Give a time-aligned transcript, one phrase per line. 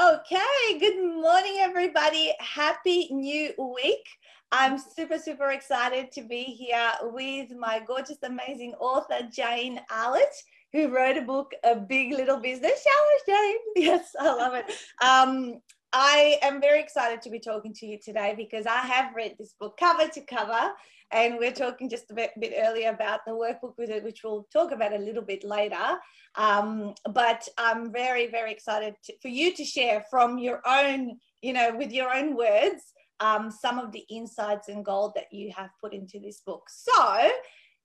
[0.00, 2.32] Okay, good morning, everybody.
[2.38, 4.08] Happy new week.
[4.50, 10.34] I'm super, super excited to be here with my gorgeous, amazing author, Jane Arlett,
[10.72, 12.82] who wrote a book, A Big Little Business.
[12.82, 13.56] Shower, Jane.
[13.76, 14.72] Yes, I love it.
[15.04, 15.60] Um,
[15.92, 19.54] I am very excited to be talking to you today because I have read this
[19.60, 20.72] book cover to cover
[21.12, 24.72] and we're talking just a bit, bit earlier about the workbook it, which we'll talk
[24.72, 25.98] about a little bit later.
[26.36, 31.52] Um, but I'm very, very excited to, for you to share from your own, you
[31.52, 35.70] know, with your own words, um, some of the insights and gold that you have
[35.82, 36.62] put into this book.
[36.68, 37.30] So,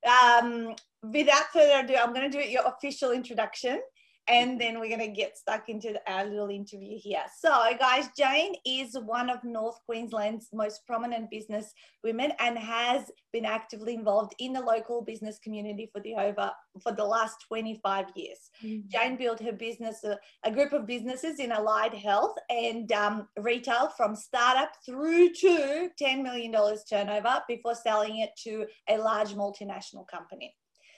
[0.07, 3.81] um, without further ado, I'm going to do your official introduction
[4.27, 7.23] and then we're going to get stuck into our little interview here.
[7.39, 13.45] So, guys, Jane is one of North Queensland's most prominent business women and has been
[13.45, 18.37] actively involved in the local business community for the over for the last 25 years.
[18.63, 18.87] Mm-hmm.
[18.89, 23.89] Jane built her business, a, a, group of businesses in allied health and um, retail
[23.95, 26.53] from startup through to $10 million
[26.89, 30.53] turnover before selling it to a large multinational company.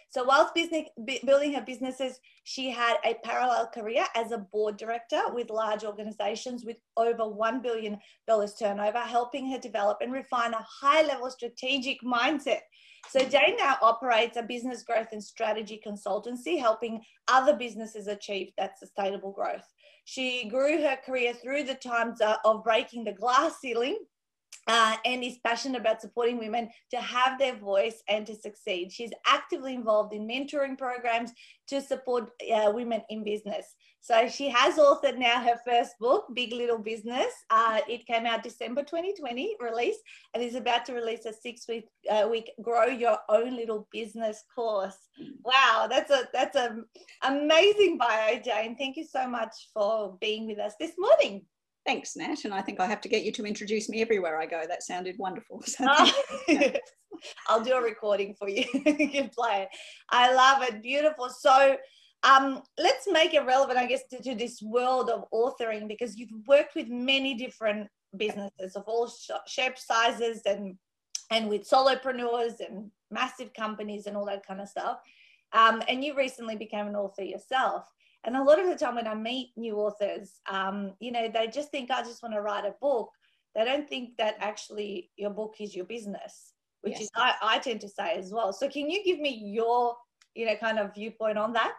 [0.09, 0.87] So whilst business,
[1.25, 6.63] building her businesses, she had a parallel career as a board director with large organizations
[6.63, 7.99] with over $1 billion
[8.57, 12.61] turnover, helping her develop and refine a high level strategic mindset.
[13.09, 18.79] So Jane now operates a business growth and strategy consultancy, helping other businesses achieve that
[18.79, 19.73] sustainable growth.
[20.05, 23.97] She grew her career through the times uh, of breaking the glass ceiling
[24.67, 28.91] uh, and is passionate about supporting women to have their voice and to succeed.
[28.91, 31.31] She's actively involved in mentoring programs
[31.67, 33.75] to support uh, women in business.
[33.99, 37.33] So she has authored now her first book, Big Little Business.
[37.49, 39.97] Uh, it came out December 2020 release
[40.33, 44.43] and is about to release a six week, uh, week grow your own little business
[44.55, 44.97] course.
[45.43, 46.85] Wow, that's a that's an
[47.23, 48.77] amazing bio, Jane.
[48.77, 51.45] Thank you so much for being with us this morning.
[51.87, 52.43] Thanks, Nat.
[52.43, 54.63] And I think I have to get you to introduce me everywhere I go.
[54.67, 55.63] That sounded wonderful.
[55.65, 56.13] So oh,
[57.47, 58.65] I'll do a recording for you.
[58.73, 59.69] you can play it.
[60.09, 60.83] I love it.
[60.83, 61.29] Beautiful.
[61.29, 61.77] So
[62.23, 66.29] um, let's make it relevant, I guess, to, to, this world of authoring because you've
[66.45, 69.09] worked with many different businesses of all
[69.47, 70.75] shape sizes and
[71.31, 74.99] and with solopreneurs and massive companies and all that kind of stuff.
[75.53, 77.85] Um, and you recently became an author yourself.
[78.27, 81.47] And a lot of the time when I meet new authors, um, you know, they
[81.47, 83.09] just think I just want to write a book.
[83.55, 86.51] They don't think that actually your book is your business,
[86.81, 87.03] which yes.
[87.03, 88.51] is I, I tend to say as well.
[88.51, 89.95] So can you give me your,
[90.35, 91.75] you know, kind of viewpoint on that?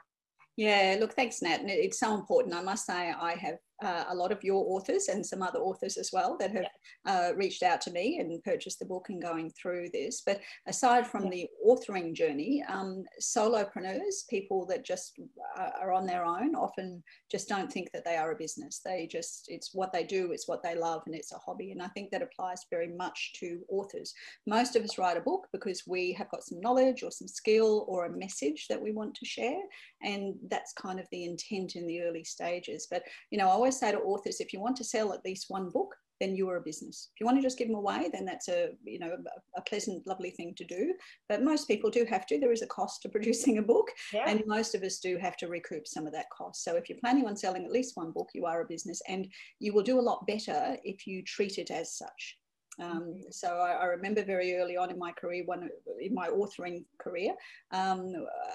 [0.56, 1.60] Yeah, look, thanks, Nat.
[1.60, 2.54] And it's so important.
[2.54, 5.96] I must say, I have uh, a lot of your authors and some other authors
[5.96, 6.66] as well that have
[7.06, 7.12] yeah.
[7.12, 10.22] uh, reached out to me and purchased the book and going through this.
[10.24, 11.30] But aside from yeah.
[11.30, 15.18] the authoring journey, um, solopreneurs, people that just
[15.58, 18.80] uh, are on their own, often just don't think that they are a business.
[18.84, 21.72] They just, it's what they do, it's what they love, and it's a hobby.
[21.72, 24.12] And I think that applies very much to authors.
[24.46, 27.84] Most of us write a book because we have got some knowledge or some skill
[27.88, 29.60] or a message that we want to share.
[30.02, 32.86] And that's kind of the intent in the early stages.
[32.90, 35.46] But, you know, I always say to authors, if you want to sell at least
[35.48, 37.10] one book, then you are a business.
[37.14, 39.16] If you want to just give them away, then that's a you know
[39.56, 40.94] a pleasant, lovely thing to do.
[41.28, 42.40] But most people do have to.
[42.40, 44.24] There is a cost to producing a book, yeah.
[44.26, 46.64] and most of us do have to recoup some of that cost.
[46.64, 49.28] So if you're planning on selling at least one book, you are a business, and
[49.60, 52.38] you will do a lot better if you treat it as such.
[52.80, 53.30] Um, mm-hmm.
[53.30, 55.68] so I, I, remember very early on in my career, one
[56.00, 57.34] in my authoring career,
[57.72, 58.12] um,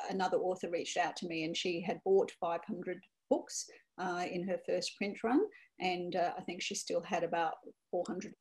[0.10, 3.00] another author reached out to me, and she had bought 500
[3.30, 3.66] books
[3.98, 5.42] uh, in her first print run,
[5.80, 7.54] and uh, I think she still had about
[7.92, 8.34] 400.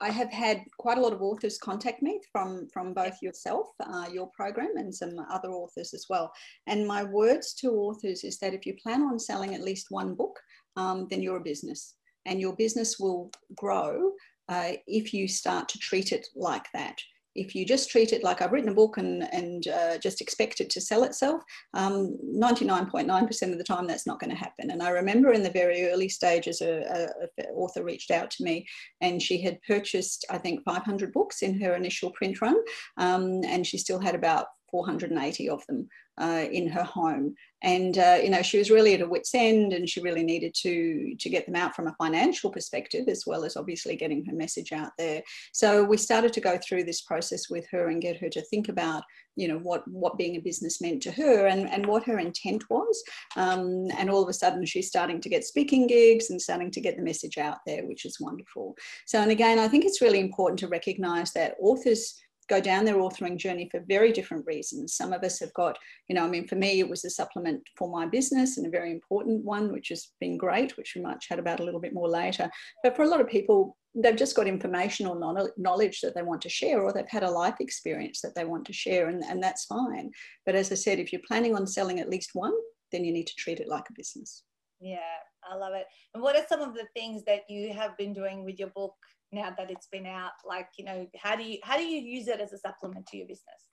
[0.00, 4.06] I have had quite a lot of authors contact me from, from both yourself, uh,
[4.12, 6.32] your program, and some other authors as well.
[6.66, 10.14] And my words to authors is that if you plan on selling at least one
[10.14, 10.38] book,
[10.76, 11.94] um, then you're a business,
[12.26, 14.12] and your business will grow
[14.48, 16.98] uh, if you start to treat it like that
[17.34, 20.60] if you just treat it like I've written a book and, and uh, just expect
[20.60, 21.42] it to sell itself,
[21.74, 24.70] 99.9% um, of the time that's not going to happen.
[24.70, 27.08] And I remember in the very early stages, a,
[27.38, 28.66] a, author reached out to me
[29.00, 32.56] and she had purchased, I think, 500 books in her initial print run,
[32.98, 35.88] um, and she still had about 480 of them
[36.18, 37.34] uh, in her home.
[37.62, 40.54] And, uh, you know, she was really at a wit's end and she really needed
[40.56, 44.34] to, to get them out from a financial perspective, as well as obviously getting her
[44.34, 45.22] message out there.
[45.52, 48.68] So we started to go through this process with her and get her to think
[48.68, 49.02] about,
[49.36, 52.64] you know, what, what being a business meant to her and, and what her intent
[52.68, 53.02] was.
[53.36, 56.82] Um, and all of a sudden she's starting to get speaking gigs and starting to
[56.82, 58.76] get the message out there, which is wonderful.
[59.06, 62.96] So, and again, I think it's really important to recognize that authors go down their
[62.96, 64.96] authoring journey for very different reasons.
[64.96, 67.62] Some of us have got, you know, I mean, for me, it was a supplement
[67.76, 71.20] for my business and a very important one, which has been great, which we might
[71.20, 72.50] chat about a little bit more later.
[72.82, 75.16] But for a lot of people, they've just got information or
[75.56, 78.64] knowledge that they want to share, or they've had a life experience that they want
[78.66, 80.10] to share, and, and that's fine.
[80.44, 82.54] But as I said, if you're planning on selling at least one,
[82.90, 84.42] then you need to treat it like a business.
[84.80, 84.98] Yeah,
[85.48, 85.86] I love it.
[86.12, 88.94] And what are some of the things that you have been doing with your book
[89.34, 90.32] now that it's been out?
[90.46, 93.16] Like, you know, how do you how do you use it as a supplement to
[93.16, 93.70] your business?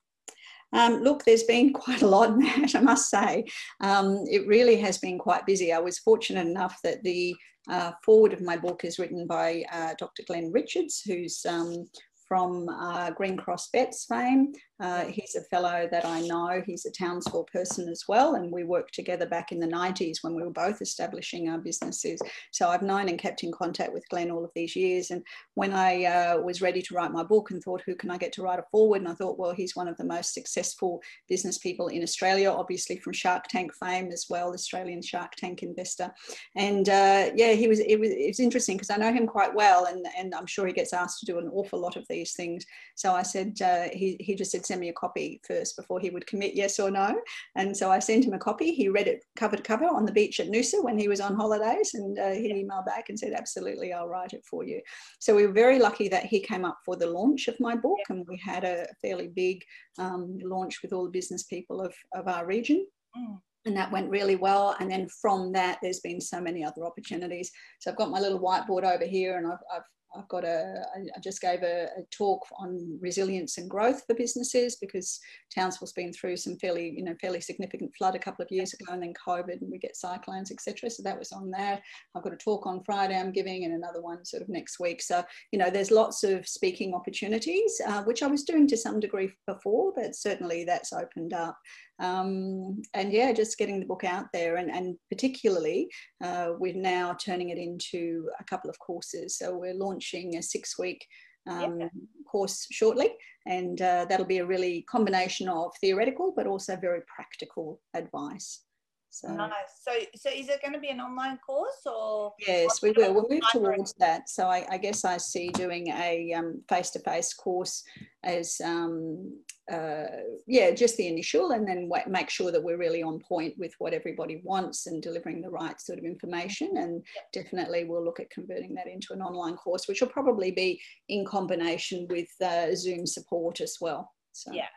[0.73, 3.45] Um, look, there's been quite a lot, Nat, I must say.
[3.81, 5.73] Um, it really has been quite busy.
[5.73, 7.35] I was fortunate enough that the
[7.69, 10.23] uh, forward of my book is written by uh, Dr.
[10.25, 11.85] Glen Richards, who's um,
[12.27, 14.53] from uh, Greencross Vets fame.
[14.81, 16.61] Uh, he's a fellow that I know.
[16.65, 20.33] He's a Townsville person as well, and we worked together back in the 90s when
[20.33, 22.19] we were both establishing our businesses.
[22.51, 25.11] So I've known and kept in contact with Glen all of these years.
[25.11, 25.23] And
[25.53, 28.33] when I uh, was ready to write my book and thought, who can I get
[28.33, 29.01] to write a forward?
[29.01, 32.97] And I thought, well, he's one of the most successful business people in Australia, obviously
[32.97, 36.11] from Shark Tank fame as well, Australian Shark Tank investor.
[36.55, 37.79] And uh, yeah, he was.
[37.79, 38.09] It was.
[38.11, 41.19] It's interesting because I know him quite well, and and I'm sure he gets asked
[41.19, 42.65] to do an awful lot of these things.
[42.95, 46.09] So I said, uh, he he just said send me a copy first before he
[46.09, 47.19] would commit yes or no.
[47.55, 48.73] And so I sent him a copy.
[48.73, 51.35] He read it cover to cover on the beach at Noosa when he was on
[51.35, 51.91] holidays.
[51.93, 54.79] And uh, he emailed back and said, absolutely, I'll write it for you.
[55.19, 57.99] So we were very lucky that he came up for the launch of my book.
[58.09, 59.61] And we had a fairly big
[59.99, 62.87] um, launch with all the business people of, of our region.
[63.17, 64.75] Mm and that went really well.
[64.79, 67.51] And then from that, there's been so many other opportunities.
[67.79, 69.83] So I've got my little whiteboard over here, and I've, I've
[70.17, 74.75] I've got a, I just gave a, a, talk on resilience and growth for businesses
[74.75, 75.19] because
[75.53, 78.93] Townsville's been through some fairly, you know, fairly significant flood a couple of years ago
[78.93, 80.89] and then COVID and we get cyclones, etc.
[80.89, 81.81] So that was on there.
[82.15, 85.01] I've got a talk on Friday I'm giving and another one sort of next week.
[85.01, 88.99] So, you know, there's lots of speaking opportunities, uh, which I was doing to some
[88.99, 91.57] degree before, but certainly that's opened up.
[92.01, 95.87] Um, and yeah, just getting the book out there, and, and particularly
[96.23, 99.37] uh, we're now turning it into a couple of courses.
[99.37, 101.05] So we're launching a six week
[101.47, 101.87] um, yeah.
[102.29, 103.09] course shortly,
[103.45, 108.63] and uh, that'll be a really combination of theoretical but also very practical advice.
[109.13, 109.51] So nice.
[109.81, 112.33] So, so is it going to be an online course or?
[112.47, 113.13] Yes, we will.
[113.13, 114.29] We'll move towards that.
[114.29, 117.83] So, I, I guess I see doing a um, face-to-face course
[118.23, 119.37] as, um,
[119.69, 120.05] uh,
[120.47, 123.73] yeah, just the initial, and then wait, make sure that we're really on point with
[123.79, 126.77] what everybody wants and delivering the right sort of information.
[126.77, 127.03] And
[127.33, 130.79] definitely, we'll look at converting that into an online course, which will probably be
[131.09, 134.09] in combination with uh, Zoom support as well.
[134.31, 134.53] So.
[134.53, 134.69] Yeah,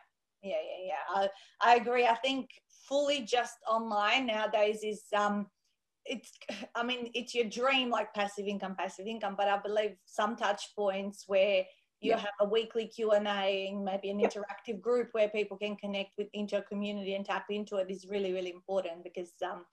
[0.43, 1.29] yeah, yeah, yeah.
[1.61, 2.05] I, I agree.
[2.05, 2.49] I think
[2.87, 5.47] fully just online nowadays is um
[6.05, 6.31] it's
[6.75, 10.69] i mean it's your dream like passive income passive income but i believe some touch
[10.75, 11.63] points where
[12.01, 12.17] you yeah.
[12.17, 16.57] have a weekly q&a and maybe an interactive group where people can connect with into
[16.57, 19.65] a community and tap into it is really really important because um,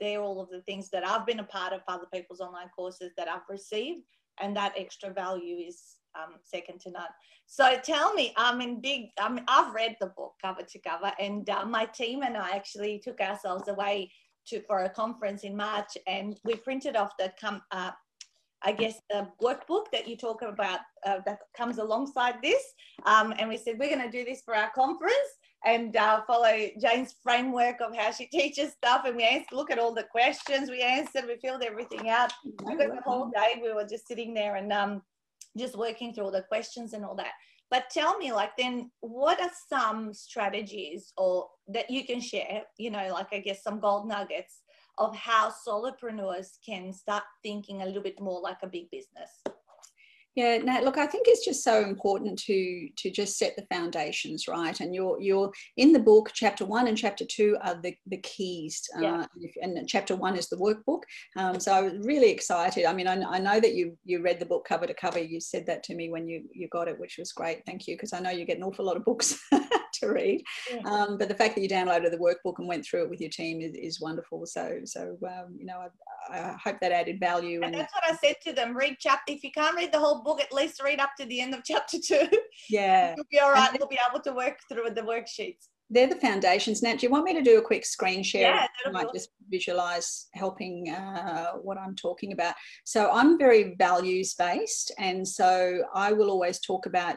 [0.00, 3.12] they're all of the things that i've been a part of other people's online courses
[3.16, 4.02] that i've received
[4.40, 7.08] and that extra value is um, second to none.
[7.46, 11.12] So tell me, I'm in big, I mean, I've read the book cover to cover,
[11.18, 14.12] and uh, my team and I actually took ourselves away
[14.48, 17.62] to for a conference in March, and we printed off the come.
[17.70, 17.92] Uh,
[18.62, 22.62] I guess the workbook that you talk about uh, that comes alongside this,
[23.06, 25.30] um, and we said we're going to do this for our conference
[25.64, 29.02] and uh, follow Jane's framework of how she teaches stuff.
[29.04, 32.32] And we answered, look at all the questions we answered, we filled everything out.
[32.44, 35.02] Because the whole day we were just sitting there and um,
[35.58, 37.32] just working through all the questions and all that.
[37.70, 42.90] But tell me, like, then what are some strategies or that you can share, you
[42.90, 44.62] know, like I guess some gold nuggets
[44.96, 49.42] of how solopreneurs can start thinking a little bit more like a big business?
[50.38, 54.46] Yeah, Nat, look, I think it's just so important to to just set the foundations
[54.46, 54.78] right.
[54.78, 56.30] And you're you're in the book.
[56.32, 59.20] Chapter one and chapter two are the the keys, uh, yeah.
[59.22, 61.02] uh, and chapter one is the workbook.
[61.36, 62.84] Um, so I was really excited.
[62.84, 65.18] I mean, I, I, know that you you read the book cover to cover.
[65.18, 67.64] You said that to me when you you got it, which was great.
[67.66, 69.36] Thank you, because I know you get an awful lot of books
[70.00, 70.42] to read.
[70.72, 70.80] Yeah.
[70.84, 73.30] Um, but the fact that you downloaded the workbook and went through it with your
[73.30, 74.46] team is, is wonderful.
[74.46, 75.88] So so um, you know,
[76.30, 77.62] I, I, hope that added value.
[77.62, 78.76] And, and that's what I said to them.
[78.76, 79.32] Read chapter.
[79.32, 81.62] If you can't read the whole book, at least read up to the end of
[81.64, 82.28] chapter two.
[82.68, 83.14] Yeah.
[83.16, 83.70] You'll be all right.
[83.78, 85.68] You'll be able to work through the worksheets.
[85.90, 86.82] They're the foundations.
[86.82, 88.54] Nat, do you want me to do a quick screen share?
[88.54, 92.54] Yeah, you might just visualize helping uh, what I'm talking about.
[92.84, 94.92] So I'm very values based.
[94.98, 97.16] And so I will always talk about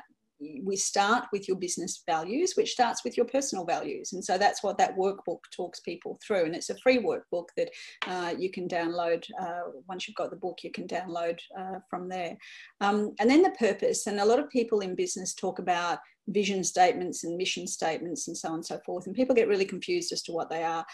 [0.63, 4.13] we start with your business values, which starts with your personal values.
[4.13, 6.45] And so that's what that workbook talks people through.
[6.45, 7.69] And it's a free workbook that
[8.07, 9.24] uh, you can download.
[9.39, 12.38] Uh, once you've got the book, you can download uh, from there.
[12.79, 14.07] Um, and then the purpose.
[14.07, 18.38] And a lot of people in business talk about vision statements and mission statements and
[18.38, 19.05] so on and so forth.
[19.05, 20.86] And people get really confused as to what they are.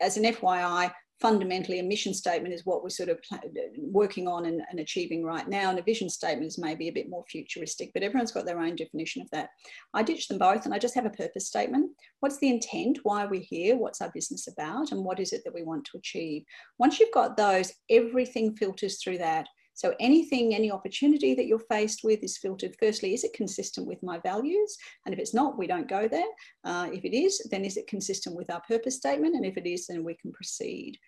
[0.00, 3.18] As an FYI, fundamentally a mission statement is what we're sort of
[3.76, 7.10] working on and, and, achieving right now and a vision statement is maybe a bit
[7.10, 9.50] more futuristic but everyone's got their own definition of that.
[9.92, 11.90] I ditch them both and i just have a purpose statement.
[12.20, 13.00] What's the intent?
[13.02, 13.76] Why are we're here?
[13.76, 14.92] What's our business about?
[14.92, 16.44] And what is it that we want to achieve?
[16.78, 19.46] Once you've got those everything filters through that
[19.80, 22.76] so anything, any opportunity that you're faced with is filtered.
[22.78, 24.76] Firstly, is it consistent with my values?
[25.06, 26.28] And if it's not, we don't go there.
[26.64, 29.36] Uh, if it is, then is it consistent with our purpose statement?
[29.36, 30.98] And if it is, then we can proceed.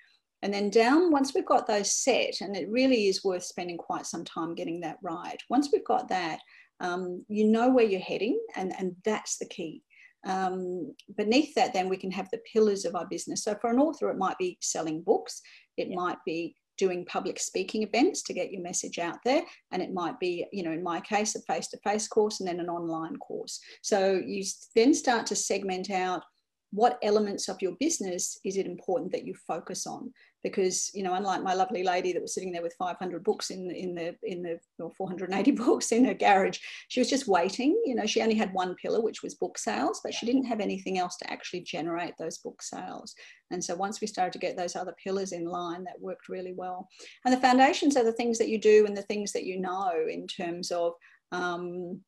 [0.40, 4.06] And then down, once we've got those set, and it really is worth spending quite
[4.06, 5.36] some time getting that right.
[5.50, 6.40] Once we've got that,
[6.80, 9.82] um, you know where you're heading, and, and that's the key.
[10.26, 13.44] Um, beneath that, then we can have the pillars of our business.
[13.44, 15.42] So for an author, it might be selling books,
[15.76, 15.96] it yeah.
[15.96, 19.42] might be doing public speaking events to get your message out there.
[19.70, 22.48] And it might be, you know, in my case, a face to face course and
[22.48, 23.60] then an online course.
[23.82, 24.42] So you
[24.74, 26.24] then start to segment out
[26.72, 31.14] what elements of your business is it important that you focus on because you know
[31.14, 34.14] unlike my lovely lady that was sitting there with 500 books in the in the
[34.22, 36.58] in the or 480 books in her garage
[36.88, 40.00] she was just waiting you know she only had one pillar which was book sales
[40.02, 43.14] but she didn't have anything else to actually generate those book sales.
[43.50, 46.52] And so once we started to get those other pillars in line that worked really
[46.52, 46.88] well.
[47.24, 49.92] And the foundations are the things that you do and the things that you know
[50.08, 50.92] in terms of
[51.32, 52.00] um,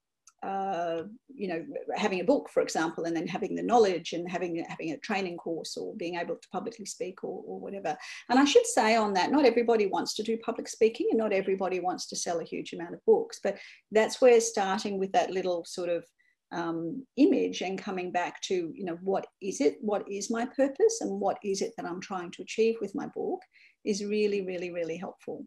[0.45, 1.65] uh, you know,
[1.97, 5.37] having a book, for example, and then having the knowledge and having having a training
[5.39, 7.97] course or being able to publicly speak or, or whatever.
[8.29, 11.33] And I should say on that, not everybody wants to do public speaking and not
[11.33, 13.59] everybody wants to sell a huge amount of books, but
[13.91, 16.05] that's where starting with that little sort of
[16.53, 19.77] um, image and coming back to, you know, what is it?
[19.81, 20.99] What is my purpose?
[21.01, 23.41] And what is it that I'm trying to achieve with my book
[23.85, 25.47] is really, really, really helpful.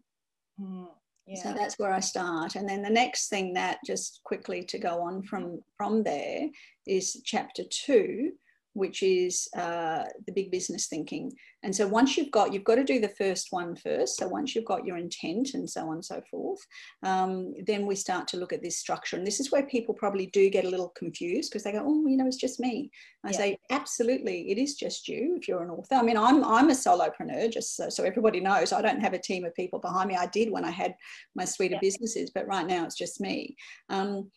[0.59, 0.87] Mm.
[1.27, 1.43] Yeah.
[1.43, 2.55] So that's where I start.
[2.55, 6.47] And then the next thing that just quickly to go on from from there
[6.85, 8.31] is chapter two,
[8.77, 11.31] which is uh, the big business thinking.
[11.63, 14.17] And so once you've got, you've got to do the first one first.
[14.17, 16.59] So once you've got your intent and so on and so forth,
[17.03, 19.17] um, then we start to look at this structure.
[19.17, 22.07] And this is where people probably do get a little confused because they go, oh,
[22.07, 22.91] you know, it's just me.
[23.25, 23.37] I yeah.
[23.37, 25.95] say, absolutely, it is just you if you're an author.
[25.95, 28.71] I mean, I'm, I'm a solopreneur, just so, so everybody knows.
[28.71, 30.15] I don't have a team of people behind me.
[30.15, 30.95] I did when I had
[31.35, 31.77] my suite yeah.
[31.77, 33.55] of businesses, but right now it's just me.
[33.89, 34.31] Um,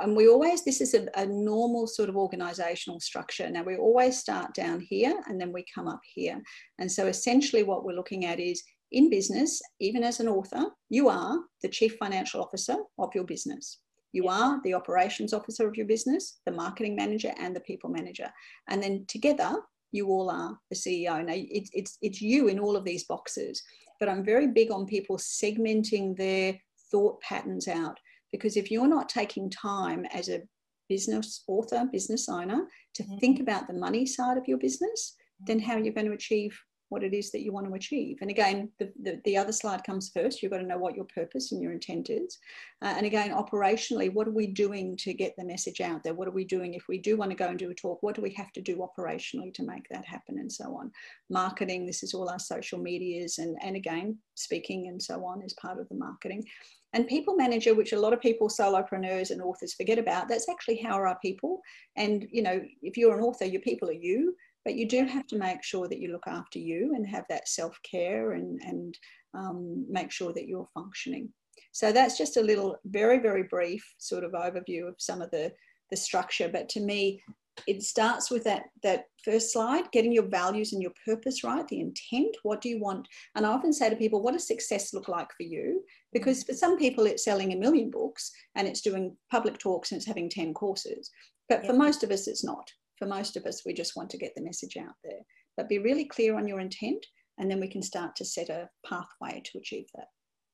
[0.00, 3.48] and we always this is a, a, normal sort of organizational structure.
[3.50, 6.40] Now we always start down here and then we come up here.
[6.78, 11.08] And so essentially what we're looking at is in business even as an author you
[11.08, 13.78] are the chief financial officer of your business.
[14.12, 18.30] You are the operations officer of your business the marketing manager and the people manager.
[18.68, 19.56] And then together
[19.92, 23.62] you all are the ceo now it's, it's, it's you in all of these boxes
[24.00, 26.58] but i'm very big on people segmenting their
[26.90, 27.98] thought patterns out
[28.32, 30.42] because if you're not taking time as a
[30.88, 33.18] business author, business owner, to mm-hmm.
[33.18, 35.14] think about the money side of your business,
[35.46, 36.58] then how are you going to achieve
[36.92, 38.18] what it is that you want to achieve.
[38.20, 40.42] And again, the, the, the, other slide comes first.
[40.42, 42.38] You've got to know what your purpose and your intent is.
[42.82, 46.12] Uh, and again, operationally, what are we doing to get the message out there?
[46.12, 48.02] What are we doing if we do want to go and do a talk?
[48.02, 50.92] What do we have to do operationally to make that happen and so on?
[51.30, 55.54] Marketing, this is all our social medias and, and again, speaking and so on is
[55.54, 56.44] part of the marketing.
[56.94, 60.78] And people manager, which a lot of people, solopreneurs and authors forget about, that's actually
[60.82, 61.60] how are our people.
[61.96, 65.26] And, you know, if you're an author, your people are you, but you do have
[65.28, 68.98] to make sure that you look after you and have that self-care and, and
[69.34, 71.30] um, make sure that you're functioning.
[71.72, 75.52] So that's just a little, very, very brief sort of overview of some of the,
[75.90, 76.48] the structure.
[76.48, 77.22] But to me,
[77.66, 81.80] it starts with that that first slide getting your values and your purpose right the
[81.80, 83.06] intent what do you want?
[83.34, 85.82] And i often say to people what does success look like for you?
[86.12, 89.98] Because for some people it's selling a million books and it's doing public talks and
[89.98, 91.10] it's having 10 courses.
[91.48, 92.70] But for most of us it's not.
[92.98, 95.20] For most of us we just want to get the message out there.
[95.56, 97.04] But be really clear on your intent
[97.38, 100.06] and then we can start to set a pathway to achieve that.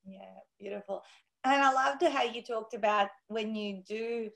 [0.04, 1.02] Yeah beautiful.
[1.44, 4.28] And i loved how you talked about when you do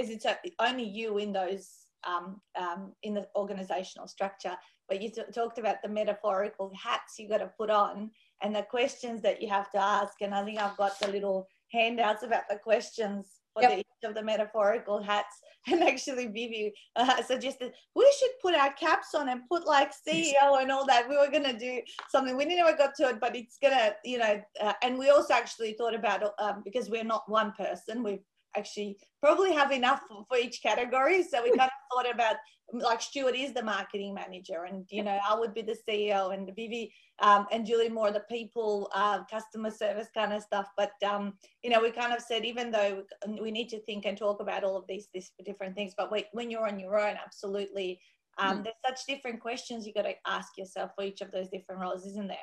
[0.00, 0.26] is it's
[0.58, 1.68] only you in those
[2.06, 4.56] um, um, in the organizational structure
[4.88, 8.10] but you t- talked about the metaphorical hats you got to put on
[8.42, 10.14] and the questions that you have to ask.
[10.20, 13.70] And I think I've got the little handouts about the questions for yep.
[13.70, 15.36] the, each of the metaphorical hats.
[15.70, 20.58] And actually, Vivi uh, suggested we should put our caps on and put like CEO
[20.58, 21.06] and all that.
[21.06, 22.34] We were going to do something.
[22.34, 25.34] We never got to it, but it's going to, you know, uh, and we also
[25.34, 28.24] actually thought about um, because we're not one person, we've
[28.56, 31.22] actually probably have enough for, for each category.
[31.22, 32.36] So we kind of thought about
[32.72, 36.54] like Stuart is the marketing manager, and you know I would be the CEO, and
[36.54, 40.68] Vivi um, and Julie more the people, uh, customer service kind of stuff.
[40.76, 43.02] But um, you know we kind of said even though
[43.40, 46.50] we need to think and talk about all of these these different things, but when
[46.50, 48.00] you're on your own, absolutely.
[48.38, 48.64] Um, mm.
[48.64, 52.06] There's such different questions you got to ask yourself for each of those different roles,
[52.06, 52.38] isn't there?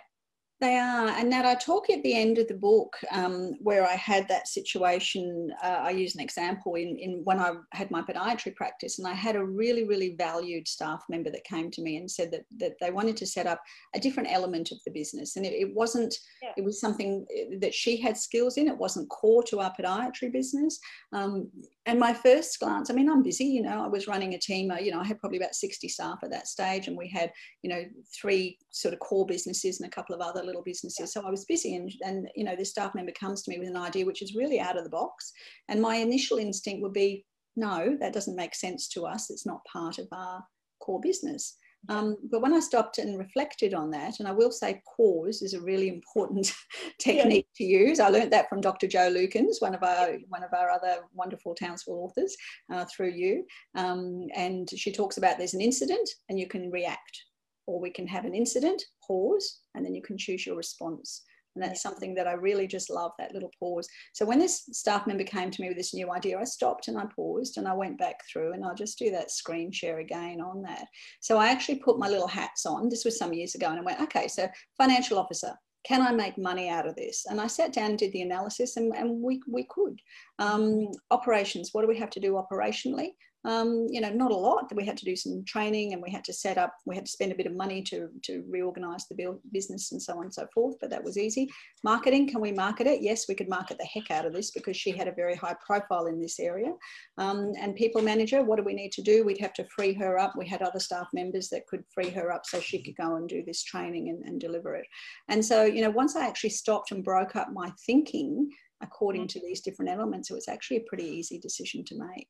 [0.60, 3.94] They are, and that I talk at the end of the book um, where I
[3.94, 5.54] had that situation.
[5.64, 9.14] Uh, I use an example in, in when I had my podiatry practice, and I
[9.14, 12.74] had a really, really valued staff member that came to me and said that that
[12.82, 13.62] they wanted to set up
[13.96, 16.18] a different element of the business, and it, it wasn't.
[16.42, 16.54] Yeah.
[16.58, 18.68] It was something uh, that she had skills in.
[18.68, 20.80] It wasn't core to our podiatry business.
[21.14, 21.52] Um,
[21.88, 23.46] and my first glance, I mean, I'm busy.
[23.46, 24.70] You know, I was running a team.
[24.70, 27.32] Uh, you know, I had probably about 60 staff at that stage, and we had
[27.63, 27.84] you know
[28.20, 31.13] three sort of core businesses and a couple of other little businesses.
[31.13, 33.70] So I was busy and, and, you know, this staff member comes to me with
[33.70, 35.32] an idea which is really out of the box.
[35.70, 37.25] And my initial instinct would be,
[37.56, 39.29] no, that doesn't make sense to us.
[39.29, 40.44] It's not part of our
[40.79, 41.58] core business.
[41.90, 45.54] Um, but when I stopped and reflected on that, and I will say pause is
[45.54, 46.52] a really important
[47.00, 47.66] technique yeah.
[47.66, 48.00] to use.
[48.00, 48.88] I learned that from Dr.
[48.88, 52.36] Jo Lukens, one of our one of our other wonderful Townsville authors,
[52.74, 53.46] uh, through you.
[53.76, 57.24] Um, and she talks about there's an incident and you can react
[57.68, 61.24] or we can have an incident, pause, and then you can choose your response.
[61.58, 63.90] And that's something that I really just love that little pause.
[64.14, 67.00] So when this staff member came to me with this new idea, I stopped and
[67.00, 70.40] I paused and I went back through and I'll just do that screen share again
[70.40, 70.86] on that.
[71.20, 72.90] So I actually put my little hats on.
[72.90, 74.48] This was some years ago and I went, okay, so
[74.78, 75.52] financial officer,
[75.84, 77.26] can I make money out of this?
[77.28, 80.00] And I sat down and did the analysis and, and we, we could.
[80.38, 83.14] Um, operations, what do we have to do operationally?
[83.46, 84.72] Um, you know, not a lot.
[84.75, 87.12] We had to do some training and we had to set up, we had to
[87.12, 90.48] spend a bit of money to, to reorganize the business and so on and so
[90.53, 91.48] forth, but that was easy.
[91.84, 93.01] Marketing, can we market it?
[93.01, 95.56] Yes, we could market the heck out of this because she had a very high
[95.65, 96.74] profile in this area.
[97.17, 99.24] Um, and people manager, what do we need to do?
[99.24, 100.34] We'd have to free her up.
[100.36, 103.29] We had other staff members that could free her up so she could go and
[103.29, 104.86] do this training and, and deliver it.
[105.29, 108.50] And so, you know, once I actually stopped and broke up my thinking,
[108.82, 109.29] according mm.
[109.29, 112.29] to these different elements, it was actually a pretty easy decision to make.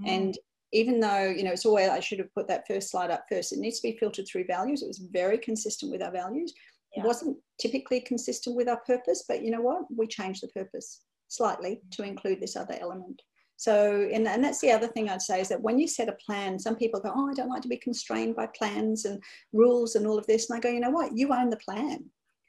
[0.00, 0.08] Mm.
[0.08, 0.38] And
[0.72, 3.52] even though you know it's always i should have put that first slide up first.
[3.52, 4.82] It needs to be filtered through values.
[4.82, 6.52] It was very consistent with our values.
[6.96, 7.02] Yeah.
[7.02, 9.82] it wasn't typically consistent with our purpose but you know what?
[9.94, 13.20] We changed the purpose slightly to include this other element.
[13.56, 16.16] So and, and that's the other thing i'd say is that when you set a
[16.24, 19.20] plan some people go oh i don't like to be constrained by plans and
[19.52, 20.48] rules and all of this.
[20.48, 21.16] And i go you know what?
[21.16, 22.04] You own the plan.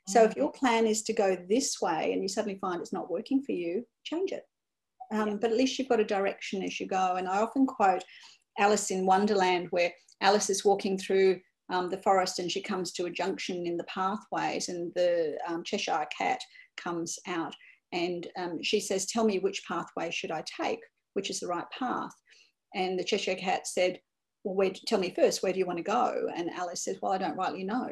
[0.07, 0.37] So if mm.
[0.37, 3.53] your plan is to go this way and you suddenly find it's not working for
[3.53, 4.43] you change it
[5.11, 5.35] um, yeah.
[5.41, 7.15] but at least you've got a direction as you go.
[7.15, 8.03] And I often quote
[8.57, 9.91] Alice in Wonderland, where
[10.21, 11.39] Alice is walking through
[11.71, 15.63] um, the forest and she comes to a junction in the pathways, and the um,
[15.63, 16.39] Cheshire cat
[16.77, 17.53] comes out
[17.91, 20.79] and um, she says, Tell me which pathway should I take,
[21.13, 22.13] which is the right path.
[22.75, 23.99] And the Cheshire cat said,
[24.43, 26.27] Well, where, tell me first, where do you want to go?
[26.35, 27.89] And Alice says, Well, I don't rightly know.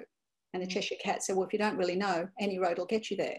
[0.54, 0.72] And the mm.
[0.72, 3.38] Cheshire cat said, Well, if you don't really know, any road will get you there.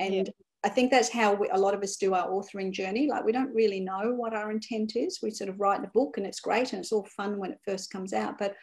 [0.00, 0.22] And yeah.
[0.62, 3.08] I think that's how we, a lot of us do our authoring journey.
[3.08, 5.20] Like we don't really know what our intent is.
[5.22, 7.60] We sort of write the book and it's great and it's all fun when it
[7.66, 8.38] first comes out.
[8.38, 8.54] But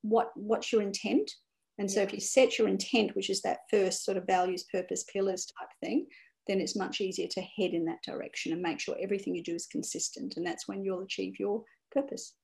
[0.00, 1.30] what what's your intent?
[1.78, 5.04] And so if you set your intent, which is that first sort of values, purpose,
[5.12, 6.06] pillars type thing,
[6.46, 9.54] then it's much easier to head in that direction and make sure everything you do
[9.54, 10.34] is consistent.
[10.36, 12.34] And that's when you'll achieve your purpose.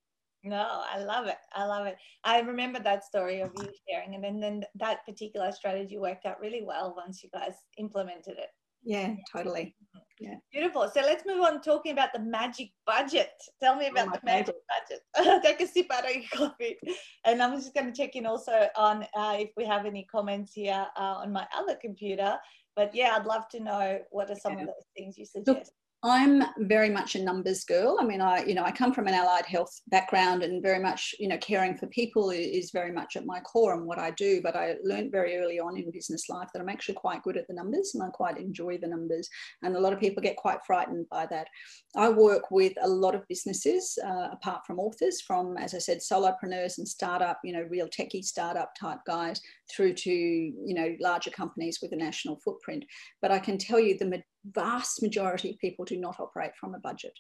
[0.44, 1.36] No, I love it.
[1.52, 1.96] I love it.
[2.24, 6.40] I remember that story of you sharing, and then, then that particular strategy worked out
[6.40, 8.48] really well once you guys implemented it.
[8.88, 9.74] Yeah, totally.
[10.18, 10.37] Yeah.
[10.51, 10.90] Beautiful.
[10.92, 13.33] So let's move on talking about the magic budget.
[13.62, 15.42] Tell me about oh the magic budget.
[15.44, 16.79] Take a sip out of your coffee.
[17.27, 20.55] And I'm just going to check in also on uh, if we have any comments
[20.55, 22.38] here uh, on my other computer.
[22.77, 24.61] But yeah, I'd love to know what are some yeah.
[24.61, 25.46] of those things you suggest.
[25.48, 25.66] Look,
[26.04, 27.96] I'm very much a numbers girl.
[28.00, 31.12] I mean, I you know I come from an allied health background, and very much
[31.18, 34.40] you know caring for people is very much at my core and what I do.
[34.40, 37.48] But I learned very early on in business life that I'm actually quite good at
[37.48, 39.28] the numbers, and I quite enjoy the numbers.
[39.62, 41.48] And a lot of people get quite frightened by that.
[41.96, 45.98] I work with a lot of businesses, uh, apart from authors, from as I said,
[45.98, 51.30] solopreneurs and startup, you know, real techie startup type guys, through to you know larger
[51.30, 52.84] companies with a national footprint.
[53.20, 54.22] But I can tell you the
[54.54, 57.12] vast majority of people do not operate from a budget.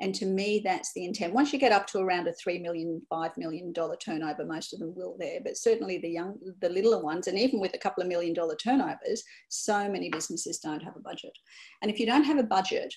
[0.00, 1.34] And to me, that's the intent.
[1.34, 4.78] Once you get up to around a three million, five million dollar turnover, most of
[4.78, 5.40] them will there.
[5.44, 8.56] But certainly the young, the littler ones, and even with a couple of million dollar
[8.56, 11.36] turnovers, so many businesses don't have a budget.
[11.82, 12.94] And if you don't have a budget,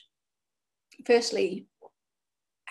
[1.06, 1.68] firstly,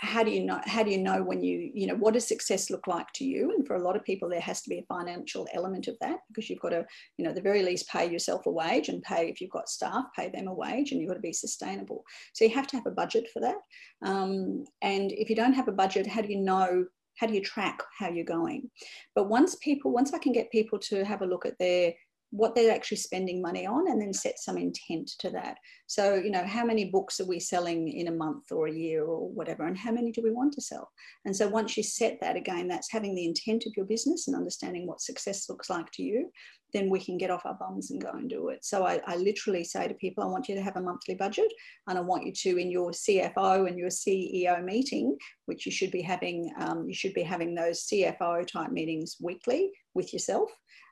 [0.03, 2.71] how do you know how do you know when you you know what does success
[2.71, 3.53] look like to you?
[3.57, 6.19] And for a lot of people there has to be a financial element of that
[6.27, 6.85] because you've got to
[7.17, 9.69] you know at the very least pay yourself a wage and pay if you've got
[9.69, 12.03] staff pay them a wage and you've got to be sustainable.
[12.33, 13.59] So you have to have a budget for that.
[14.05, 16.85] Um, and if you don't have a budget how do you know
[17.19, 18.69] how do you track how you're going?
[19.15, 21.95] But once people once i can get people to have a look at their
[22.33, 25.59] what they're actually spending money on and then set some intent to that.
[25.87, 29.05] So, you know, how many books are we selling in a month or a year
[29.05, 30.91] or whatever, and how many do we want to sell?
[31.27, 34.37] And so, once you set that again, that's having the intent of your business and
[34.37, 36.31] understanding what success looks like to you,
[36.73, 38.65] then we can get off our bums and go and do it.
[38.65, 41.53] So, I, I literally say to people, I want you to have a monthly budget
[41.87, 45.91] and I want you to, in your CFO and your CEO meeting, which you should
[45.91, 50.49] be having, um, you should be having those CFO type meetings weekly with yourself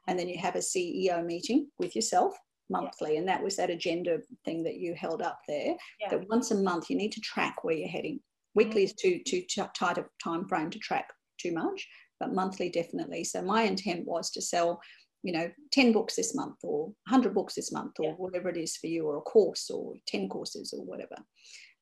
[0.08, 2.34] and then you have a CEO meeting with yourself
[2.70, 3.14] monthly.
[3.14, 3.20] Yeah.
[3.20, 5.74] And that was that agenda thing that you held up there.
[6.00, 6.10] Yeah.
[6.10, 8.20] That once a month you need to track where you're heading.
[8.54, 9.42] Weekly is too too
[9.76, 11.08] tight a time frame to track
[11.38, 11.86] too much,
[12.18, 13.24] but monthly definitely.
[13.24, 14.80] So my intent was to sell,
[15.22, 18.14] you know, 10 books this month or 100 books this month or yeah.
[18.16, 21.16] whatever it is for you, or a course or 10 courses or whatever.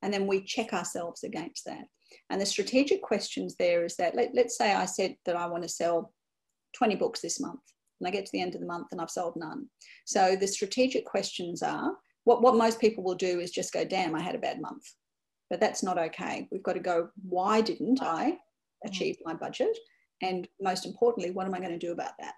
[0.02, 1.84] And then we check ourselves against that.
[2.30, 5.62] And the strategic questions there is that let, let's say I said that I want
[5.62, 6.12] to sell
[6.76, 7.60] 20 books this month
[8.00, 9.66] and I get to the end of the month and I've sold none.
[10.04, 11.92] So the strategic questions are
[12.24, 14.84] what, what most people will do is just go, damn, I had a bad month.
[15.50, 16.46] But that's not okay.
[16.52, 18.36] We've got to go, why didn't I mm.
[18.84, 19.76] achieve my budget?
[20.20, 22.34] And most importantly, what am I going to do about that?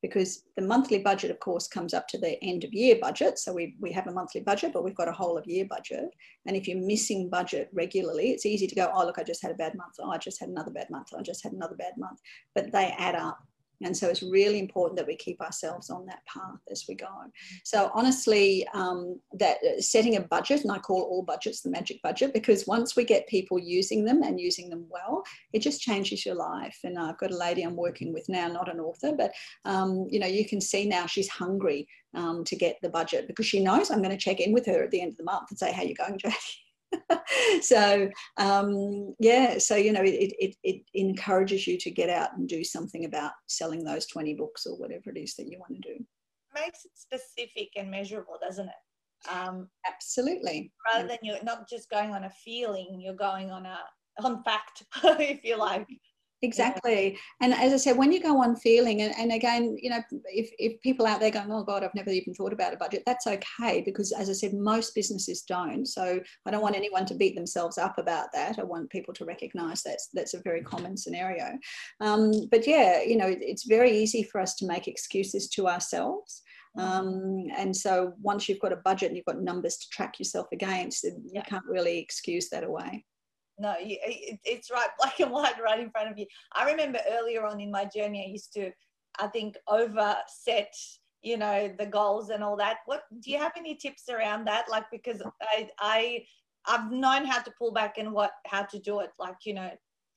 [0.00, 3.38] Because the monthly budget, of course, comes up to the end of year budget.
[3.38, 6.08] So we, we have a monthly budget, but we've got a whole of year budget.
[6.46, 9.50] And if you're missing budget regularly, it's easy to go, oh, look, I just had
[9.50, 9.94] a bad month.
[10.00, 11.08] Oh, I just had another bad month.
[11.16, 12.20] I just had another bad month.
[12.54, 13.38] But they add up
[13.82, 17.06] and so it's really important that we keep ourselves on that path as we go.
[17.64, 22.00] So honestly, um, that uh, setting a budget, and I call all budgets the magic
[22.02, 26.24] budget, because once we get people using them and using them well, it just changes
[26.24, 26.78] your life.
[26.84, 29.32] And I've got a lady I'm working with now, not an author, but
[29.64, 33.46] um, you know, you can see now she's hungry um, to get the budget because
[33.46, 35.50] she knows I'm going to check in with her at the end of the month
[35.50, 36.65] and say, "How you going, Jackie?"
[37.62, 42.48] so um, yeah, so you know, it, it, it encourages you to get out and
[42.48, 45.94] do something about selling those 20 books or whatever it is that you want to
[45.94, 46.04] do.
[46.54, 49.30] Makes it specific and measurable, doesn't it?
[49.30, 50.72] Um, Absolutely.
[50.92, 53.78] Rather than you're not just going on a feeling, you're going on a
[54.22, 55.86] on fact, if you like
[56.42, 57.18] exactly.
[57.40, 60.50] And as i said when you go on feeling and, and again you know if,
[60.58, 63.26] if people out there going oh god i've never even thought about a budget that's
[63.26, 65.86] okay because as i said most businesses don't.
[65.86, 68.58] So i don't want anyone to beat themselves up about that.
[68.58, 71.58] I want people to recognize that's that's a very common scenario.
[72.00, 76.42] Um, but yeah you know it's very easy for us to make excuses to ourselves.
[76.78, 80.46] Um, and so once you've got a budget and you've got numbers to track yourself
[80.52, 81.42] against you yeah.
[81.42, 83.04] can't really excuse that away
[83.58, 86.26] no it's right black and white right in front of you.
[86.52, 88.70] I remember earlier on in my journey i used to
[89.18, 90.74] i think overset
[91.22, 92.78] you know the goals and all that.
[92.86, 94.66] What do you have any tips around that?
[94.70, 96.24] Like because i i
[96.66, 99.70] i've known how to pull back and what how to do it like you know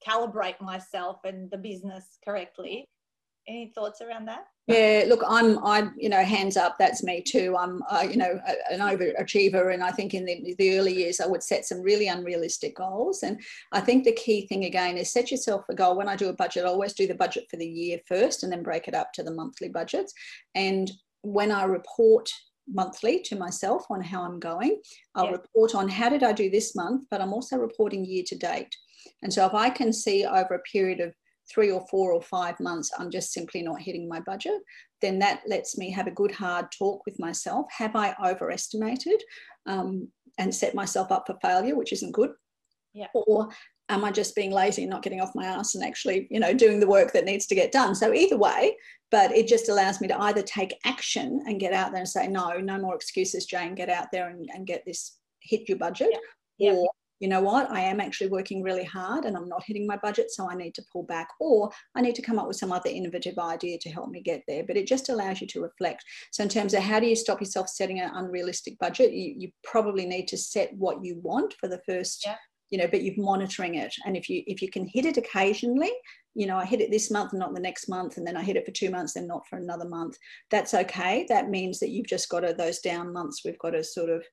[0.07, 2.87] calibrate myself and the business correctly
[3.49, 6.75] any thoughts around that yeah, look, I'm, I'm, you know, hands up.
[6.77, 7.55] That's me too.
[7.57, 11.25] I'm, uh, you know, an overachiever, and I think in the, the early years I
[11.25, 13.23] would set some really unrealistic goals.
[13.23, 15.97] And I think the key thing again is set yourself a goal.
[15.97, 18.51] When I do a budget, I always do the budget for the year first, and
[18.51, 20.13] then break it up to the monthly budgets.
[20.53, 20.91] And
[21.23, 22.29] when I report
[22.71, 24.81] monthly to myself on how I'm going,
[25.15, 25.31] I'll yeah.
[25.31, 28.75] report on how did I do this month, but I'm also reporting year to date.
[29.23, 31.15] And so if I can see over a period of
[31.51, 34.59] three or four or five months, I'm just simply not hitting my budget,
[35.01, 37.65] then that lets me have a good hard talk with myself.
[37.77, 39.21] Have I overestimated
[39.65, 40.07] um,
[40.37, 42.31] and set myself up for failure, which isn't good?
[42.93, 43.07] Yeah.
[43.13, 43.49] Or
[43.89, 46.53] am I just being lazy and not getting off my ass and actually, you know,
[46.53, 47.95] doing the work that needs to get done?
[47.95, 48.75] So either way,
[49.11, 52.27] but it just allows me to either take action and get out there and say,
[52.27, 56.15] no, no more excuses, Jane, get out there and, and get this, hit your budget.
[56.57, 56.73] Yeah.
[56.73, 59.97] Or you know what, I am actually working really hard and I'm not hitting my
[59.97, 62.71] budget, so I need to pull back, or I need to come up with some
[62.71, 64.63] other innovative idea to help me get there.
[64.65, 66.03] But it just allows you to reflect.
[66.31, 69.51] So, in terms of how do you stop yourself setting an unrealistic budget, you, you
[69.63, 72.23] probably need to set what you want for the first.
[72.25, 72.35] Yeah.
[72.71, 75.91] You know, but you're monitoring it, and if you if you can hit it occasionally,
[76.35, 78.43] you know, I hit it this month and not the next month, and then I
[78.43, 80.17] hit it for two months and not for another month.
[80.51, 81.25] That's okay.
[81.29, 83.41] That means that you've just got to those down months.
[83.43, 84.23] We've got to sort of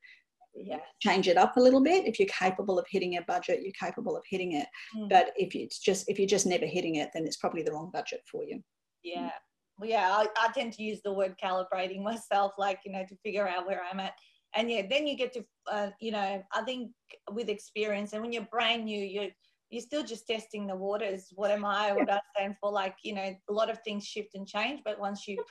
[0.64, 0.78] yeah.
[1.00, 2.06] change it up a little bit.
[2.06, 4.66] If you're capable of hitting a budget, you're capable of hitting it.
[4.96, 5.08] Mm.
[5.08, 7.90] But if it's just if you're just never hitting it, then it's probably the wrong
[7.92, 8.62] budget for you.
[9.02, 9.30] Yeah.
[9.78, 13.16] Well, yeah, I, I tend to use the word calibrating myself, like you know, to
[13.24, 14.12] figure out where I'm at.
[14.54, 16.90] And yeah, then you get to, uh, you know, I think
[17.30, 19.30] with experience and when you're brand new, you're
[19.70, 21.26] you're still just testing the waters.
[21.34, 21.92] What am I?
[21.92, 22.70] What I stand for?
[22.70, 25.42] Like, you know, a lot of things shift and change, but once you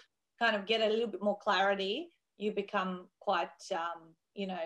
[0.41, 4.57] kind of get a little bit more clarity, you become quite, um, you know,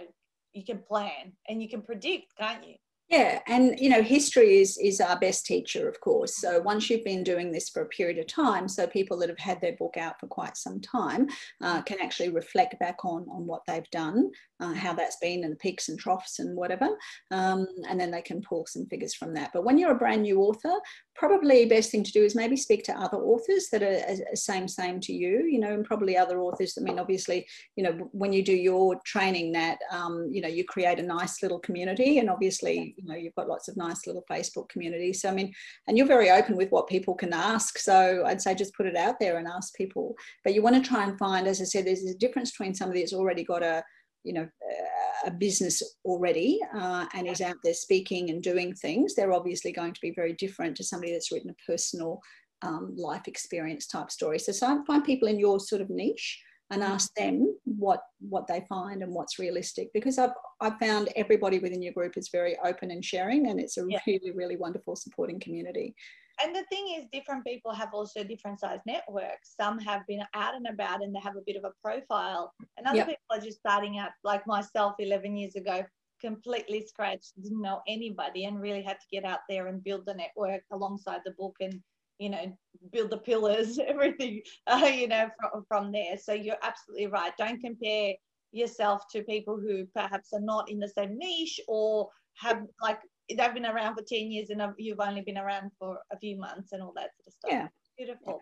[0.54, 2.76] you can plan and you can predict, can't you?
[3.10, 6.38] Yeah, and you know, history is is our best teacher, of course.
[6.38, 9.40] So once you've been doing this for a period of time, so people that have
[9.40, 11.28] had their book out for quite some time
[11.64, 15.54] uh, can actually reflect back on on what they've done, uh, how that's been, and
[15.54, 16.89] the peaks and troughs and whatever,
[17.32, 19.52] um, and then they can pull some figures from that.
[19.54, 20.74] But when you're a brand new author,
[21.15, 24.67] probably best thing to do is maybe speak to other authors that are, are same
[24.67, 26.78] same to you, you know, and probably other authors.
[26.78, 30.63] I mean, obviously, you know, when you do your training, that um, you know, you
[30.63, 34.24] create a nice little community, and obviously you know you've got lots of nice little
[34.30, 35.54] facebook communities so i mean
[35.88, 38.95] and you're very open with what people can ask so i'd say just put it
[38.95, 41.86] out there and ask people but you want to try and find as i said
[41.86, 43.84] there's a difference between somebody that's already got a
[44.24, 44.48] you know
[45.26, 49.94] a business already uh, and is out there speaking and doing things they're obviously going
[49.94, 52.22] to be very different to somebody that's written a personal
[52.62, 54.40] um, life experience type story.
[54.40, 58.64] So, so find people in your sort of niche and ask them what what they
[58.70, 62.92] find and what's realistic because I've I've found everybody within your group is very open
[62.92, 63.98] and sharing and it's a yeah.
[64.06, 65.96] really really wonderful supporting community
[66.43, 69.56] and the thing is different people have also different size networks.
[69.60, 72.88] Some have been out and about and they have a bit of a profile and
[72.88, 73.08] other yep.
[73.08, 75.84] people are just starting out like myself 11 years ago
[76.21, 80.13] completely scratched didn't know anybody and really had to get out there and build the
[80.13, 81.82] network alongside the book and
[82.19, 82.56] you know
[82.91, 86.17] build the pillars everything uh, you know from, from there.
[86.17, 87.34] So you're absolutely right.
[87.38, 88.13] Don't compare
[88.52, 92.99] yourself to people who perhaps are not in the same niche or have like
[93.30, 96.72] they've been around for 10 years and you've only been around for a few months
[96.72, 98.42] and all that sort of stuff yeah beautiful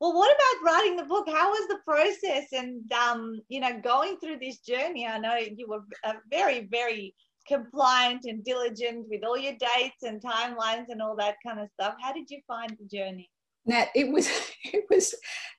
[0.00, 4.16] well what about writing the book how was the process and um you know going
[4.18, 7.14] through this journey i know you were uh, very very
[7.46, 11.94] compliant and diligent with all your dates and timelines and all that kind of stuff.
[12.00, 13.30] How did you find the journey?
[13.64, 14.28] Nat, it was
[14.64, 15.10] it was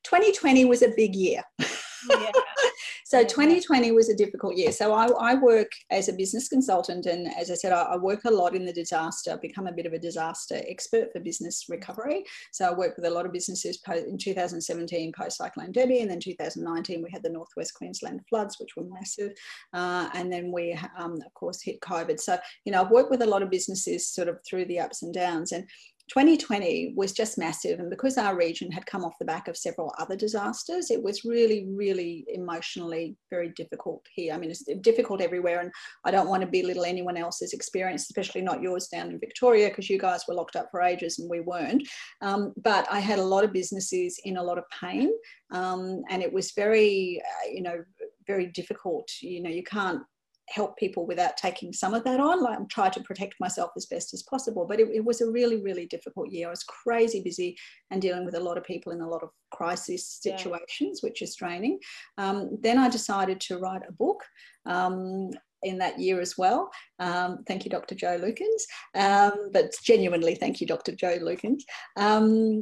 [0.03, 1.43] 2020 was a big year.
[2.09, 2.31] Yeah.
[3.07, 4.73] so 2020 was a difficult year.
[4.73, 8.25] So I, I, work as a business consultant, and as I said, I, I, work
[8.25, 9.39] a lot in the disaster.
[9.41, 12.25] Become a bit of a disaster expert for business recovery.
[12.51, 13.81] So I work with a lot of businesses.
[13.95, 18.75] In 2017, post Cyclone Debbie, and then 2019 we had the Northwest Queensland floods, which
[18.75, 19.31] were massive,
[19.73, 22.19] uh, and then we um, of course hit COVID.
[22.19, 25.03] So you know I've worked with a lot of businesses sort of through the ups
[25.03, 25.65] and downs, and
[26.09, 27.79] 2020 was just massive.
[27.79, 31.25] And because our region had come off the back of several other disasters, it was
[31.25, 34.33] really, really emotionally very difficult here.
[34.33, 35.59] I mean, it's difficult everywhere.
[35.59, 35.71] And
[36.05, 39.89] I don't want to belittle anyone else's experience, especially not yours down in Victoria, because
[39.89, 41.87] you guys were locked up for ages and we weren't.
[42.21, 45.11] Um, but I had a lot of businesses in a lot of pain.
[45.51, 47.83] Um, and it was very, uh, you know,
[48.25, 49.09] very difficult.
[49.21, 50.01] You know, you can't
[50.49, 54.13] help people without taking some of that on, like try to protect myself as best
[54.13, 54.65] as possible.
[54.67, 56.47] But it, it, was a really, really difficult year.
[56.47, 57.57] I was crazy busy
[57.91, 61.09] and dealing with a lot of people in a lot of crisis situations, yeah.
[61.09, 61.79] which is draining.
[62.17, 64.23] Um, then I decided to write a book.
[64.65, 65.31] Um,
[65.63, 66.69] in that year as well.
[66.99, 67.95] Um, thank you, Dr.
[67.95, 68.63] Jo Lukens.
[68.93, 70.91] Um, but genuinely, thank you, Dr.
[70.91, 71.61] Jo Lukens.
[71.95, 72.61] Um,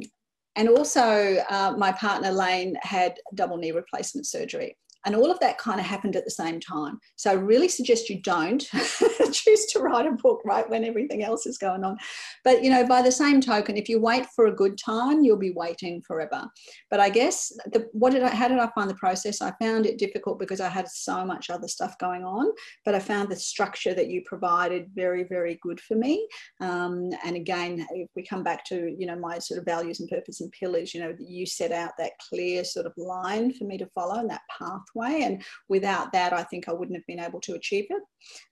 [0.56, 4.76] and also, uh, my partner Lane had double knee replacement surgery.
[5.06, 6.98] And all of that kind of happened at the same time.
[7.14, 8.60] So I really suggest you don't
[9.32, 11.96] choose to write a book right when everything else is going on.
[12.44, 15.36] But you know, by the same token, if you wait for a good time, you'll
[15.36, 16.46] be waiting forever.
[16.90, 19.40] But I guess the, what did I how did I find the process?
[19.40, 22.52] I found it difficult because I had so much other stuff going on.
[22.84, 26.26] But I found the structure that you provided very, very good for me.
[26.60, 30.08] Um, and again, if we come back to you know my sort of values and
[30.08, 33.78] purpose and pillars, you know, you set out that clear sort of line for me
[33.78, 35.22] to follow and that path pathway.
[35.22, 38.02] And without that, I think I wouldn't have been able to achieve it.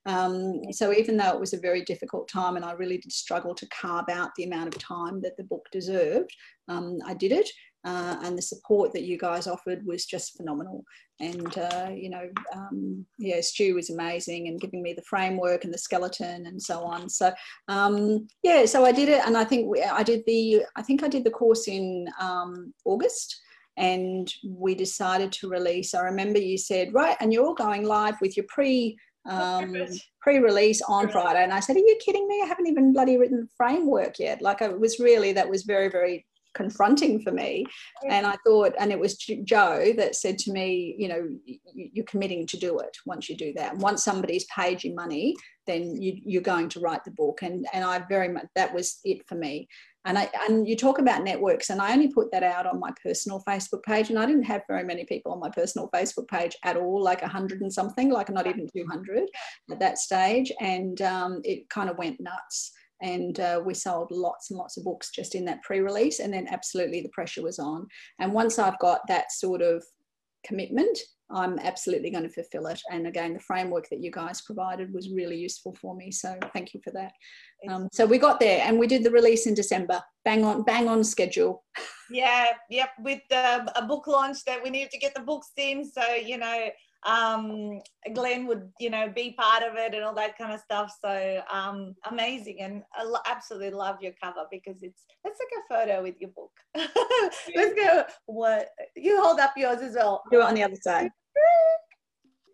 [0.05, 3.55] Um, so even though it was a very difficult time and I really did struggle
[3.55, 6.31] to carve out the amount of time that the book deserved,
[6.67, 7.49] um, I did it.
[7.83, 10.83] Uh, and the support that you guys offered was just phenomenal.
[11.19, 15.71] And, uh, you know, um, yeah, Stu was amazing and giving me the framework and
[15.71, 17.07] the skeleton and so on.
[17.09, 17.31] So,
[17.67, 19.21] um, yeah, so I did it.
[19.27, 23.39] And I think I did the, I think I did the course in um, August
[23.77, 25.93] and we decided to release.
[25.93, 29.75] I remember you said, right, and you're all going live with your pre um,
[30.21, 32.41] pre-release on Friday, and I said, are you kidding me?
[32.43, 34.41] I haven't even bloody written the framework yet.
[34.41, 37.65] Like it was really that was very very confronting for me.
[38.09, 41.27] And i thought and it was joe that said to me you know
[41.73, 43.77] you're committing to do it once you do that.
[43.77, 45.35] Once somebody's paid you money
[45.67, 47.41] then you, are going to write the book.
[47.41, 49.67] And and i very much that was it for me.
[50.05, 52.91] And I and you talk about networks, and I only put that out on my
[53.03, 56.55] personal Facebook page, and I didn't have very many people on my personal Facebook page
[56.63, 59.23] at all, like a hundred and something, like not even two hundred
[59.71, 62.71] at that stage, and um, it kind of went nuts.
[63.01, 66.47] And uh, we sold lots and lots of books just in that pre-release and then
[66.49, 67.87] absolutely the pressure was on.
[68.19, 69.83] And once i've got that sort of
[70.45, 70.97] commitment
[71.31, 72.79] i'm absolutely going to fulfill it.
[72.91, 76.73] And again the framework that you guys provided was really useful for me so thank
[76.73, 77.11] you for that.
[77.69, 80.01] Um, so we got there and we did the release in december.
[80.23, 81.63] Bang on bang on schedule.
[82.09, 85.83] Yeah yep with the, a book launch that we needed to get the books in
[85.83, 86.69] so you know
[87.05, 87.81] um,
[88.13, 90.91] Glen would, you know, be part of it and all that kind of stuff.
[91.03, 92.57] So um, amazing.
[92.61, 96.51] And I absolutely love your cover because it's, let's take a photo with your book.
[97.55, 98.03] let's go.
[98.25, 100.23] What you hold up yours as well.
[100.31, 101.11] Do it on the other side.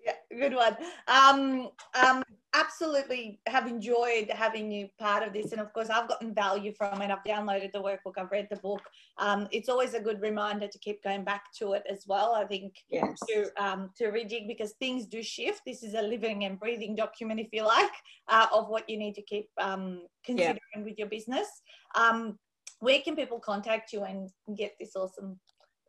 [0.04, 0.76] Yeah, good one.
[1.08, 6.34] Um, um, absolutely have enjoyed having you part of this and of course i've gotten
[6.34, 8.82] value from it i've downloaded the workbook i've read the book
[9.18, 12.44] um, it's always a good reminder to keep going back to it as well i
[12.44, 13.18] think yes.
[13.28, 17.40] to um, to rejig because things do shift this is a living and breathing document
[17.40, 17.92] if you like
[18.28, 20.84] uh, of what you need to keep um, considering yeah.
[20.84, 21.48] with your business
[21.96, 22.38] um,
[22.80, 25.40] where can people contact you and get this awesome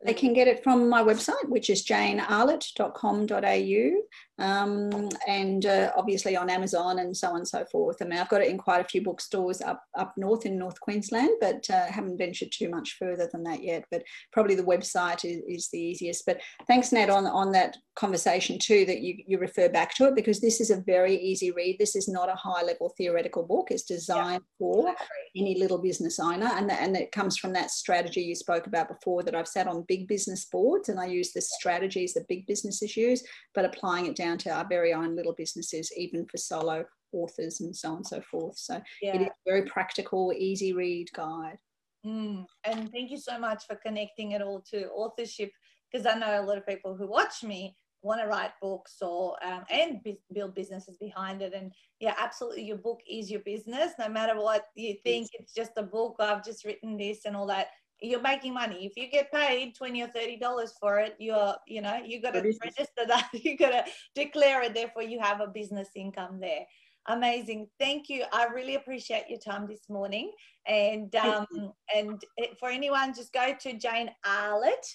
[0.05, 3.91] they can get it from my website, which is janearlett.com.au,
[4.39, 7.97] um, and uh, obviously on Amazon and so on and so forth.
[8.01, 10.79] I mean, I've got it in quite a few bookstores up up north in North
[10.79, 13.85] Queensland, but uh, haven't ventured too much further than that yet.
[13.91, 16.25] But probably the website is, is the easiest.
[16.25, 20.15] But thanks, Nat, on on that conversation too that you you refer back to it
[20.15, 21.77] because this is a very easy read.
[21.79, 23.67] This is not a high level theoretical book.
[23.69, 24.57] It's designed yeah.
[24.59, 24.95] for
[25.35, 29.23] any little business owner, and and it comes from that strategy you spoke about before
[29.23, 32.97] that I've sat on big business boards and I use the strategies that big businesses
[32.97, 37.61] use, but applying it down to our very own little businesses, even for solo authors
[37.61, 38.57] and so on and so forth.
[38.57, 39.15] So yeah.
[39.15, 41.59] it is a very practical, easy read guide.
[42.03, 42.45] Mm.
[42.65, 45.51] And thank you so much for connecting it all to authorship
[45.91, 49.37] because I know a lot of people who watch me want to write books or
[49.45, 49.99] um, and
[50.33, 54.65] build businesses behind it and yeah absolutely your book is your business no matter what
[54.75, 57.67] you think it's just a book i've just written this and all that
[58.03, 58.85] you're making money.
[58.85, 62.41] If you get paid 20 or 30 dollars for it, you're, you know, you gotta
[62.41, 66.65] register that, you gotta declare it, therefore you have a business income there.
[67.07, 67.67] Amazing.
[67.79, 68.23] Thank you.
[68.31, 70.31] I really appreciate your time this morning.
[70.67, 71.45] And um,
[71.93, 72.23] and
[72.59, 74.85] for anyone, just go to Jane Arlett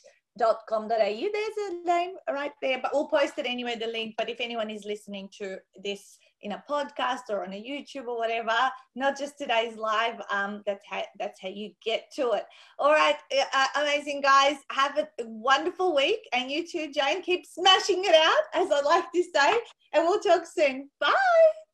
[0.68, 0.88] com.au.
[0.88, 4.14] There's a name right there, but we'll post it anyway, the link.
[4.16, 8.16] But if anyone is listening to this in a podcast or on a YouTube or
[8.16, 8.54] whatever,
[8.94, 12.44] not just today's live, um, that's how that's how you get to it.
[12.78, 14.56] All right, uh, uh, amazing guys.
[14.70, 17.22] Have a wonderful week, and you too, Jane.
[17.22, 19.58] Keep smashing it out, as I like to say,
[19.92, 20.88] and we'll talk soon.
[21.00, 21.14] Bye.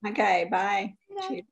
[0.06, 0.94] Okay, bye.
[1.16, 1.44] bye.